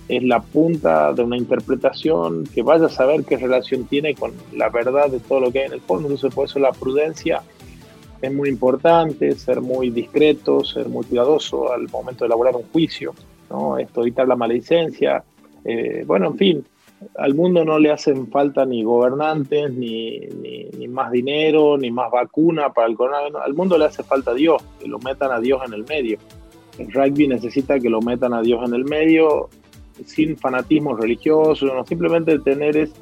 [0.08, 4.70] es la punta de una interpretación que vaya a saber qué relación tiene con la
[4.70, 6.10] verdad de todo lo que hay en el fondo.
[6.10, 7.42] Entonces, por eso la prudencia
[8.24, 13.14] es muy importante, ser muy discreto, ser muy cuidadoso al momento de elaborar un juicio,
[13.50, 13.78] ¿no?
[13.78, 15.22] Esto, evitar la maledicencia.
[15.66, 16.66] Eh, bueno, en fin,
[17.18, 22.72] al mundo no le hacen falta ni gobernantes, ni, ni, más dinero, ni más vacuna
[22.72, 23.42] para el coronavirus.
[23.42, 26.18] Al mundo le hace falta Dios, que lo metan a Dios en el medio.
[26.78, 29.50] El rugby necesita que lo metan a Dios en el medio
[30.06, 32.94] sin fanatismo religioso, no, simplemente tener ese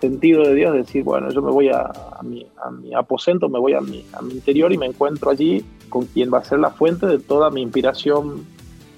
[0.00, 1.90] sentido de Dios, decir, bueno, yo me voy a,
[2.22, 2.46] mi,
[2.94, 6.38] aposento, me voy a mi, a mi, interior y me encuentro allí con quien va
[6.38, 8.44] a ser la fuente de toda mi inspiración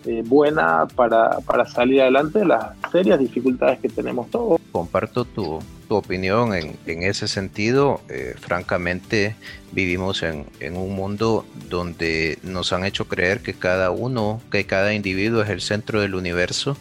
[0.05, 4.61] eh, buena para, salir adelante de las serias dificultades que tenemos todos.
[4.73, 8.01] Comparto tu, opinión en, ese sentido.
[8.09, 9.37] Eh, francamente,
[9.73, 14.95] vivimos en, en un mundo donde nos han hecho creer que cada uno, que cada
[14.95, 16.77] individuo es el centro del universo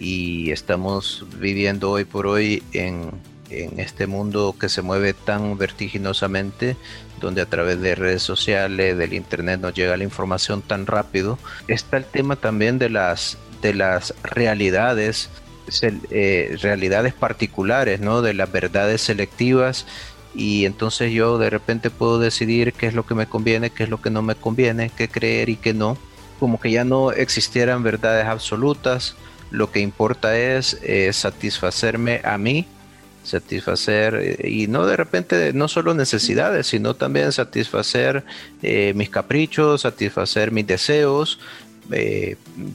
[0.00, 3.12] y estamos viviendo hoy por hoy en,
[3.50, 6.76] este mundo que se mueve tan vertiginosamente,
[7.20, 11.36] donde a través de redes sociales, del internet nos llega la información tan rápido.
[11.66, 15.30] Está el tema también de las, de las realidades,
[15.82, 18.22] eh, realidades particulares, ¿no?
[18.22, 19.84] de las verdades selectivas
[20.34, 23.88] y entonces yo de repente puedo decidir qué es lo que me conviene, qué es
[23.88, 25.96] lo que no me conviene, qué creer y qué no.
[26.38, 29.16] Como que ya no existieran verdades absolutas,
[29.50, 32.66] lo que importa es eh, satisfacerme a mí,
[33.24, 38.24] satisfacer eh, y no de repente no solo necesidades, sino también satisfacer
[38.62, 41.38] eh, mis caprichos, satisfacer mis deseos,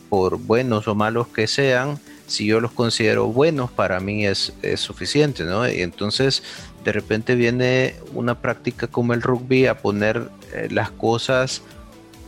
[0.09, 4.81] por buenos o malos que sean, si yo los considero buenos, para mí es, es
[4.81, 5.65] suficiente, ¿no?
[5.69, 6.43] Y entonces
[6.83, 10.27] de repente viene una práctica como el rugby a poner
[10.69, 11.61] las cosas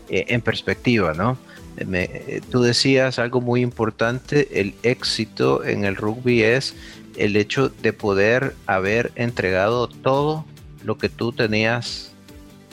[0.07, 1.37] en perspectiva, ¿no?
[1.77, 6.75] Eh, tú decías algo muy importante, el éxito en el rugby es
[7.17, 10.45] el hecho de poder haber entregado todo
[10.83, 12.11] lo que tú tenías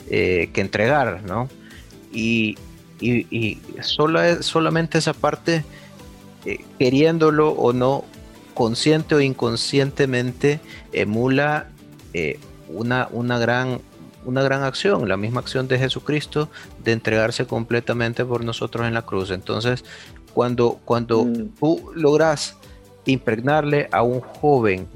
[0.09, 1.49] eh, que entregar, ¿no?
[2.11, 2.57] Y,
[2.99, 5.63] y, solamente esa parte,
[6.45, 8.05] eh, queriéndolo o no,
[8.53, 10.61] consciente o inconscientemente,
[10.93, 11.67] emula
[12.69, 13.81] una, una gran
[14.25, 16.49] una gran acción, la misma acción de Jesucristo
[16.83, 19.31] de entregarse completamente por nosotros en la cruz.
[19.31, 19.85] Entonces,
[20.33, 21.55] cuando, cuando mm.
[21.59, 22.57] tú logras
[23.05, 24.87] impregnarle a un joven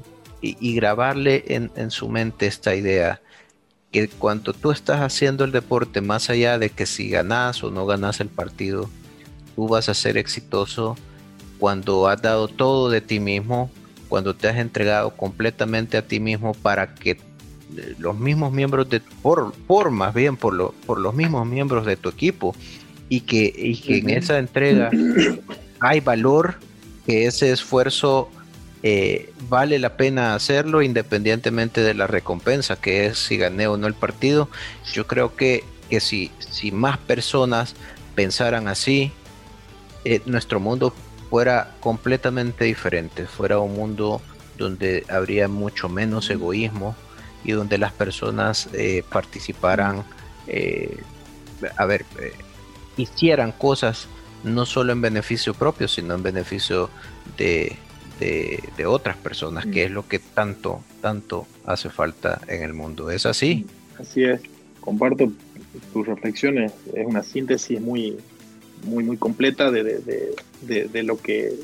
[0.42, 3.20] y, grabarle en, su mente esta idea,
[3.92, 7.84] que cuando tú estás haciendo el deporte, más allá de que si ganas o no
[7.84, 8.88] ganas el partido,
[9.54, 10.96] tú vas a ser exitoso
[11.58, 13.70] cuando has dado todo de ti mismo,
[14.08, 17.20] cuando te has entregado completamente a ti mismo para que
[17.98, 22.08] los mismos miembros de, por, por más bien por, por los mismos miembros de tu
[22.08, 22.54] equipo
[23.08, 24.90] y que, y que en esa entrega
[25.80, 26.56] hay valor,
[27.06, 28.30] que ese esfuerzo
[28.82, 33.86] eh, vale la pena hacerlo independientemente de la recompensa, que es si gané o no
[33.86, 34.48] el partido.
[34.92, 37.74] Yo creo que, que si, si más personas
[38.14, 39.12] pensaran así,
[40.04, 40.94] eh, nuestro mundo
[41.28, 44.20] fuera completamente diferente, fuera un mundo
[44.56, 46.94] donde habría mucho menos egoísmo,
[47.44, 50.04] y donde las personas eh, participaran,
[50.46, 50.98] eh,
[51.76, 52.32] a ver, eh,
[52.96, 54.08] hicieran cosas
[54.44, 56.90] no solo en beneficio propio, sino en beneficio
[57.36, 57.76] de,
[58.18, 63.10] de, otras personas, que es lo que tanto, tanto hace falta en el mundo.
[63.10, 63.66] ¿Es así?
[63.98, 64.40] Así es,
[64.80, 65.30] comparto
[65.92, 68.16] tus reflexiones, es una síntesis muy,
[68.84, 71.54] muy, muy completa de, lo que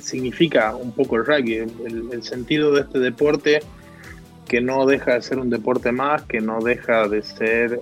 [0.00, 3.60] significa un poco el rugby, el, sentido de este deporte
[4.50, 7.80] que no deja de ser un deporte más, que no deja de ser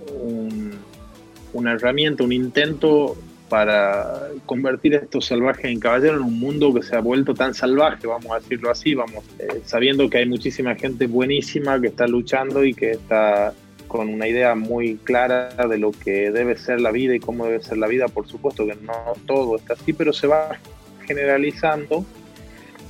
[1.54, 3.16] una herramienta, un intento
[3.48, 7.54] para convertir a estos salvajes en caballeros en un mundo que se ha vuelto tan
[7.54, 12.06] salvaje, vamos a decirlo así, vamos, eh, sabiendo que hay muchísima gente buenísima que está
[12.06, 13.54] luchando y que está
[13.86, 17.62] con una idea muy clara de lo que debe ser la vida y cómo debe
[17.62, 18.08] ser la vida.
[18.08, 20.58] Por supuesto que no todo está así, pero se va
[21.06, 22.04] generalizando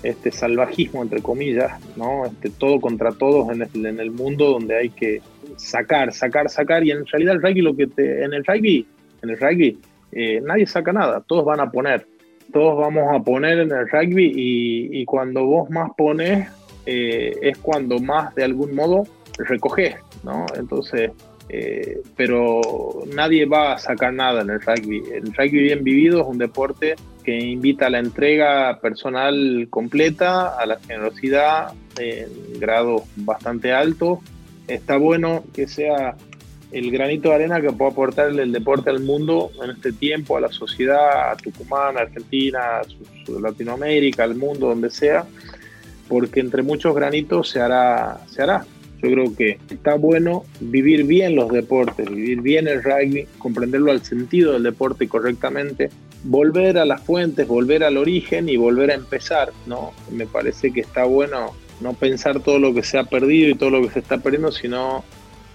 [0.03, 2.27] este salvajismo, entre comillas, ¿no?
[2.27, 5.21] Este, todo contra todos en el, en el mundo donde hay que
[5.57, 6.85] sacar, sacar, sacar.
[6.85, 8.87] Y en realidad el rugby, lo que te, en el rugby,
[9.23, 9.79] en el rugby,
[10.13, 12.07] eh, nadie saca nada, todos van a poner.
[12.53, 16.49] Todos vamos a poner en el rugby y, cuando vos más pones
[16.87, 19.05] eh, es cuando más de algún modo
[19.37, 20.47] recoges, ¿no?
[20.57, 21.11] Entonces,
[21.49, 25.03] eh, pero nadie va a sacar nada en el rugby.
[25.13, 26.95] El rugby bien vivido es un deporte
[27.25, 34.21] que invita a la entrega personal completa, a la generosidad en grado bastante alto.
[34.67, 36.17] Está bueno que sea
[36.71, 40.41] el granito de arena que puede aportar el deporte al mundo en este tiempo, a
[40.41, 42.83] la sociedad, a Tucumán, a Argentina, a
[43.41, 45.25] Latinoamérica, al mundo, donde sea,
[46.09, 48.67] porque entre muchos granitos se hará, se hará.
[49.03, 54.03] Yo creo que está bueno vivir bien los deportes, vivir bien el rugby, comprenderlo al
[54.03, 55.91] sentido del deporte correctamente,
[56.25, 59.93] volver a las fuentes, volver al origen y volver a empezar, ¿no?
[60.11, 63.71] Me parece que está bueno no pensar todo lo que se ha perdido y todo
[63.71, 65.05] lo que se está perdiendo, sino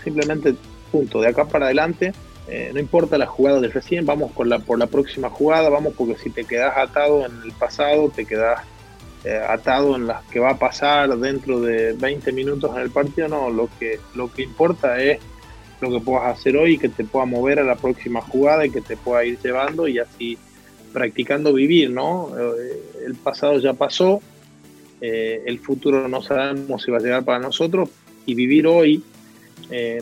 [0.04, 0.56] simplemente,
[0.92, 2.14] punto, de acá para adelante,
[2.48, 5.94] eh, no importa la jugada de recién, vamos por la, por la próxima jugada, vamos
[5.98, 8.62] porque si te quedas atado en el pasado, te quedas
[9.26, 13.30] eh, atado en las que va a pasar dentro de 20 minutos en el partido,
[13.30, 15.20] no, lo que, lo que importa es
[15.80, 18.70] lo que puedas hacer hoy y que te pueda mover a la próxima jugada y
[18.70, 20.38] que te pueda ir llevando y así
[20.92, 22.32] practicando vivir, ¿no?
[22.38, 24.22] Eh, el pasado ya pasó,
[25.00, 27.90] eh, el futuro no sabemos si va a llegar para nosotros
[28.26, 29.04] y vivir hoy,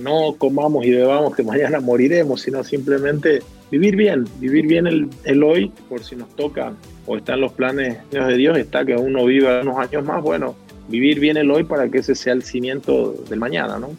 [0.02, 5.44] no comamos y bebamos que mañana moriremos, sino simplemente vivir bien, vivir bien el, el
[5.44, 6.74] hoy por si nos toca
[7.06, 10.56] o están los planes de Dios, está que uno viva unos años más, bueno,
[10.88, 13.90] vivir bien el hoy para que ese sea el cimiento del mañana, ¿no?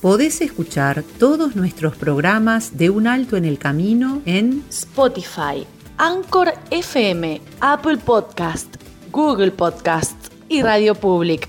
[0.00, 7.40] Podés escuchar todos nuestros programas de Un Alto en el Camino en Spotify, Anchor FM,
[7.60, 8.76] Apple Podcast,
[9.10, 10.14] Google Podcast
[10.48, 11.48] y Radio Public.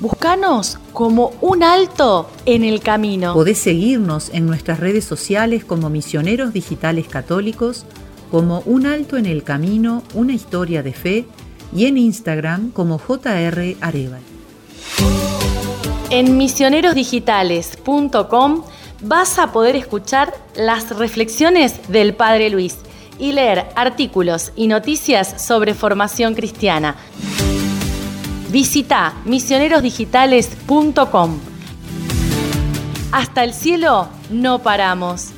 [0.00, 3.32] Búscanos como Un Alto en el Camino.
[3.32, 7.86] Podés seguirnos en nuestras redes sociales como Misioneros Digitales Católicos
[8.34, 11.24] como Un Alto en el Camino, una historia de fe,
[11.72, 14.22] y en Instagram como JR Areval.
[16.10, 18.64] En misionerosdigitales.com
[19.02, 22.78] vas a poder escuchar las reflexiones del Padre Luis
[23.20, 26.96] y leer artículos y noticias sobre formación cristiana.
[28.50, 31.38] Visita misionerosdigitales.com.
[33.12, 35.30] Hasta el cielo no paramos.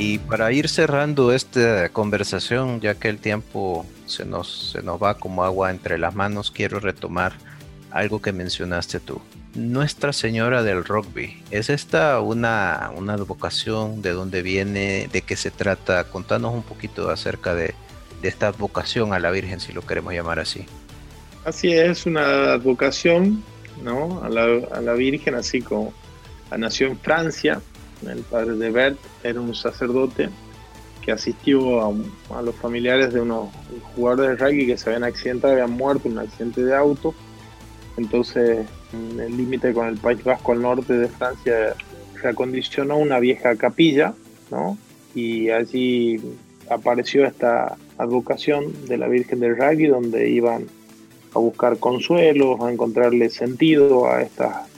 [0.00, 5.18] Y para ir cerrando esta conversación, ya que el tiempo se nos, se nos va
[5.18, 7.34] como agua entre las manos, quiero retomar
[7.90, 9.20] algo que mencionaste tú.
[9.54, 14.00] Nuestra Señora del Rugby, ¿es esta una, una vocación?
[14.00, 15.10] ¿De dónde viene?
[15.12, 16.04] ¿De qué se trata?
[16.04, 17.74] Contanos un poquito acerca de,
[18.22, 20.64] de esta vocación a la Virgen, si lo queremos llamar así.
[21.44, 23.44] Así es, una vocación
[23.82, 24.22] ¿no?
[24.24, 25.92] a, la, a la Virgen, así como
[26.56, 27.60] nació en Francia,
[28.08, 30.28] el padre de Bert era un sacerdote
[31.02, 33.48] que asistió a, los familiares de unos
[33.94, 37.14] jugadores de rugby que se habían accidentado, habían muerto en un accidente de auto.
[37.96, 41.74] Entonces, en el límite con el País Vasco al norte de Francia,
[42.22, 44.14] reacondicionó una vieja capilla,
[44.50, 44.76] ¿no?
[45.14, 46.20] Y allí
[46.68, 50.66] apareció esta advocación de la Virgen del Rugby, donde iban
[51.34, 54.68] a buscar consuelo, a encontrarle sentido a estas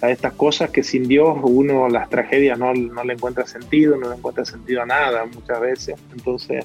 [0.00, 4.08] a estas cosas que sin Dios uno las tragedias no, no, le encuentra sentido, no
[4.08, 5.96] le encuentra sentido a nada muchas veces.
[6.12, 6.64] Entonces,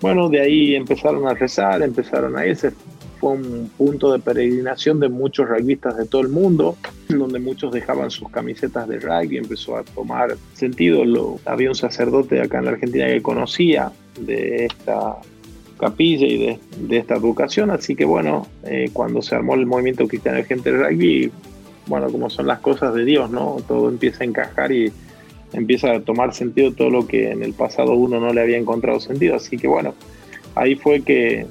[0.00, 2.72] bueno, de ahí empezaron a rezar, empezaron a irse.
[3.20, 6.76] Fue un punto de peregrinación de muchos rugbyistas de todo el mundo,
[7.08, 11.04] donde muchos dejaban sus camisetas de rugby, empezó a tomar sentido.
[11.04, 15.18] Lo, había un sacerdote acá en la Argentina que conocía de esta
[15.78, 20.06] capilla y de, de esta educación, así que bueno, eh, cuando se armó el movimiento
[20.06, 21.32] cristiano de gente de rugby,
[21.86, 23.56] bueno, como son las cosas de Dios, ¿no?
[23.66, 24.92] Todo empieza a encajar y
[25.52, 29.00] empieza a tomar sentido todo lo que en el pasado uno no le había encontrado
[29.00, 29.36] sentido.
[29.36, 29.94] Así que bueno,
[30.54, 31.46] ahí fue que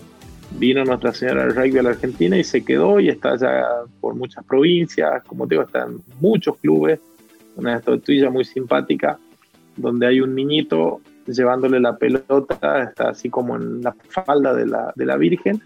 [0.57, 3.65] vino Nuestra Señora del Rugby a la Argentina y se quedó y está ya
[3.99, 6.99] por muchas provincias, como te digo, está en muchos clubes,
[7.55, 9.17] una estatuilla muy simpática,
[9.77, 14.91] donde hay un niñito llevándole la pelota, está así como en la falda de la,
[14.95, 15.61] de la Virgen,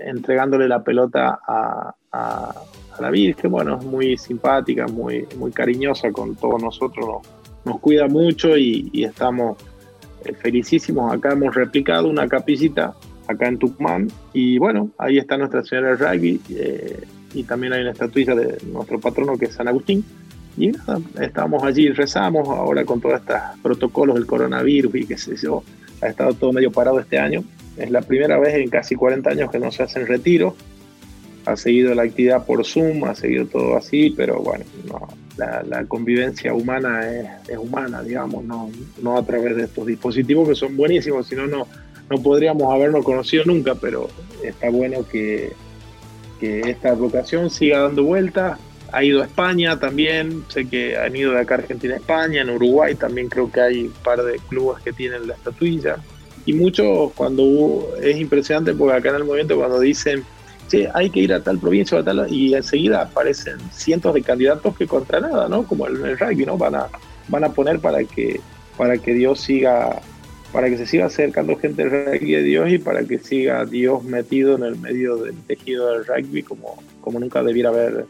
[0.00, 2.54] entregándole la pelota a, a,
[3.00, 3.50] la Virgen.
[3.50, 7.22] Bueno, es muy simpática, muy, muy cariñosa con todos nosotros,
[7.64, 9.58] nos, cuida mucho y, estamos
[10.24, 11.12] eh, felicísimos.
[11.12, 12.94] Acá hemos replicado una capillita
[13.26, 17.82] acá en Tucumán y bueno, ahí está Nuestra Señora del Rugby eh, y también hay
[17.82, 20.04] una estatuilla de nuestro patrono que es San Agustín.
[20.56, 25.36] Y nada, estábamos allí, rezamos ahora con todos estos protocolos del coronavirus y qué sé
[25.36, 25.62] yo,
[26.00, 27.44] ha estado todo medio parado este año.
[27.76, 30.54] Es la primera vez en casi 40 años que no se hacen retiros.
[31.44, 34.64] Ha seguido la actividad por Zoom, ha seguido todo así, pero bueno,
[35.36, 37.00] la, convivencia humana
[37.48, 41.66] es, humana, digamos, no, a través de estos dispositivos que son buenísimos, si no, no,
[42.22, 44.08] podríamos habernos conocido nunca, pero
[44.42, 45.52] está bueno que,
[46.40, 48.58] que esta vocación siga dando vueltas,
[48.92, 52.42] ha ido a España también, sé que han ido de acá a Argentina a España,
[52.42, 55.96] en Uruguay también creo que hay un par de clubes que tienen la estatuilla.
[56.46, 60.24] Y muchos cuando es impresionante porque acá en el movimiento cuando dicen,
[60.68, 64.22] che, hay que ir a tal provincia o a tal, y enseguida aparecen cientos de
[64.22, 65.64] candidatos que contra nada, ¿no?
[65.64, 66.56] Como el rugby, ¿no?
[66.56, 66.86] Van a,
[67.28, 68.40] van a poner para que,
[68.76, 70.00] para que Dios siga
[70.52, 74.02] para que se siga acercando gente del rugby de Dios y para que siga Dios
[74.02, 78.06] metido en el medio del tejido del rugby como, como nunca debiera haber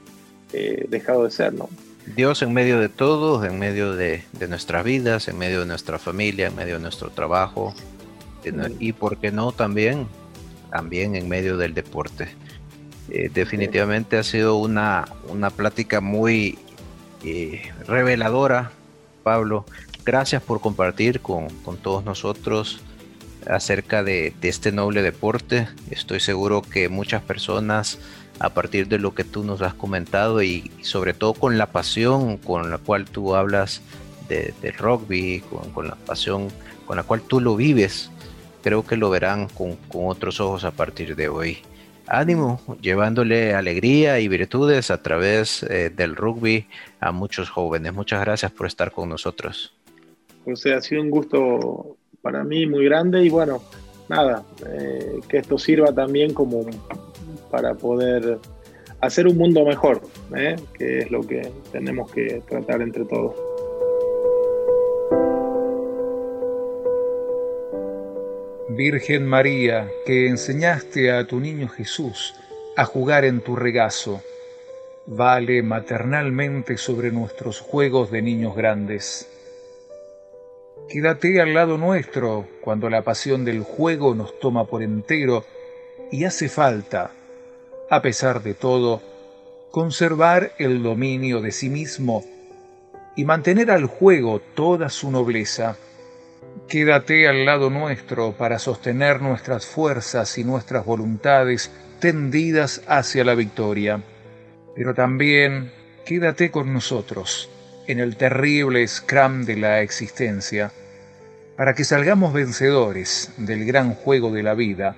[0.52, 1.68] eh, dejado de ser, ¿no?
[2.16, 6.46] Dios en medio de todo, en medio de, nuestras vidas, en medio de nuestra familia,
[6.46, 7.74] en medio de nuestro trabajo
[8.78, 10.06] y, ¿por qué no también?
[10.70, 12.28] También en medio del deporte.
[13.11, 16.59] Eh, definitivamente ha sido una, una plática muy
[17.24, 18.70] eh, reveladora,
[19.22, 19.64] Pablo.
[20.04, 21.48] Gracias por compartir con,
[21.82, 22.80] todos nosotros
[23.46, 25.68] acerca de, de, este noble deporte.
[25.90, 27.98] Estoy seguro que muchas personas
[28.40, 32.36] a partir de lo que tú nos has comentado y, sobre todo con la pasión
[32.36, 33.82] con la cual tú hablas
[34.28, 35.42] de, del rugby,
[35.74, 36.48] con, la pasión
[36.86, 38.11] con la cual tú lo vives,
[38.62, 41.59] creo que lo verán con, otros ojos a partir de hoy.
[42.11, 46.66] Ánimo, llevándole alegría y virtudes a través eh, del rugby
[47.00, 47.92] a muchos jóvenes.
[47.92, 49.74] Muchas gracias por estar con nosotros.
[50.44, 53.62] José, ha sido un gusto para mí muy grande y bueno,
[54.09, 56.64] nada, eh, que esto sirva también como
[57.50, 58.38] para poder
[59.00, 60.00] hacer un mundo mejor,
[60.36, 60.56] ¿eh?
[60.76, 63.34] que es lo que tenemos que tratar entre todos.
[68.79, 72.37] Virgen María, que enseñaste a tu niño Jesús
[72.76, 74.22] a jugar en tu regazo,
[75.05, 79.29] vale maternalmente sobre nuestros juegos de niños grandes.
[80.89, 85.45] Quédate al lado nuestro cuando la pasión del juego nos toma por entero
[86.12, 87.11] y hace falta
[87.91, 89.03] a pesar de todo,
[89.72, 92.24] conservar el dominio de sí mismo
[93.16, 95.76] y mantener al juego toda su nobleza.
[96.66, 104.02] Quédate al lado nuestro para sostener nuestras fuerzas y nuestras voluntades tendidas hacia la victoria.
[104.74, 105.70] Pero también
[106.04, 107.50] quédate con nosotros
[107.86, 110.72] en el terrible scrum de la existencia,
[111.56, 114.94] para que salgamos vencedores del gran juego de la vida,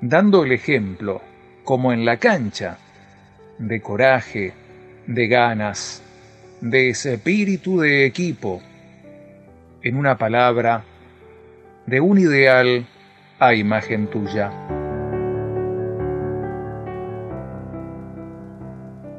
[0.00, 1.22] dando el ejemplo
[1.64, 2.78] como en la cancha,
[3.58, 4.52] de coraje,
[5.06, 6.02] de ganas,
[6.60, 8.62] de espíritu de equipo,
[9.84, 10.82] en una palabra,
[11.86, 12.86] de un ideal
[13.38, 14.50] a imagen tuya.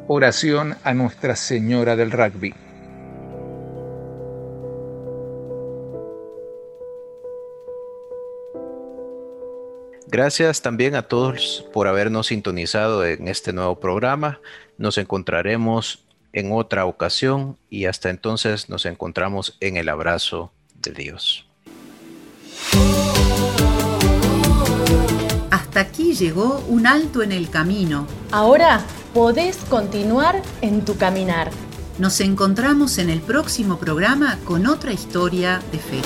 [0.07, 2.55] Oración a Nuestra Señora del Rugby.
[10.07, 14.41] Gracias también a todos por habernos sintonizado en este nuevo programa.
[14.80, 16.05] Nos encontraremos
[16.36, 21.48] en otra ocasión y hasta entonces nos encontramos en el abrazo de Dios.
[25.50, 28.06] Hasta aquí llegó un alto en el camino.
[28.32, 31.52] Ahora podés continuar en tu caminar.
[32.00, 36.02] Nos encontramos en el próximo programa con otra historia de fe.